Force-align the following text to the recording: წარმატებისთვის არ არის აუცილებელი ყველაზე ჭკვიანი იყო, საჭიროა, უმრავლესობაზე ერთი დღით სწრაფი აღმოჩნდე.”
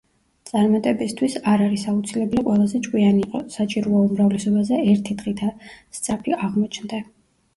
წარმატებისთვის 0.49 1.33
არ 1.51 1.63
არის 1.65 1.83
აუცილებელი 1.91 2.45
ყველაზე 2.47 2.81
ჭკვიანი 2.87 3.21
იყო, 3.25 3.41
საჭიროა, 3.55 4.01
უმრავლესობაზე 4.07 4.79
ერთი 4.95 5.17
დღით 5.21 5.43
სწრაფი 5.99 6.37
აღმოჩნდე.” 6.49 7.03